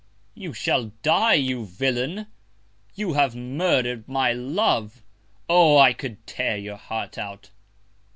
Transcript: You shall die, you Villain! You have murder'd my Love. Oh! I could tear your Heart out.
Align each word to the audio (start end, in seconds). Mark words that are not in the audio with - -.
You 0.33 0.51
shall 0.51 0.85
die, 1.03 1.35
you 1.35 1.63
Villain! 1.67 2.25
You 2.95 3.13
have 3.13 3.35
murder'd 3.35 4.07
my 4.07 4.33
Love. 4.33 5.03
Oh! 5.47 5.77
I 5.77 5.93
could 5.93 6.25
tear 6.25 6.57
your 6.57 6.75
Heart 6.77 7.19
out. 7.19 7.51